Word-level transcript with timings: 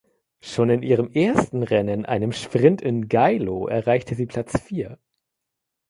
Schon 0.39 0.71
in 0.71 0.81
ihrem 0.81 1.11
ersten 1.13 1.61
Rennen, 1.61 2.07
einem 2.07 2.31
Sprint 2.31 2.81
in 2.81 3.07
Geilo, 3.07 3.67
erreichte 3.67 4.15
sie 4.15 4.25
Platz 4.25 4.59
vier. 4.59 4.97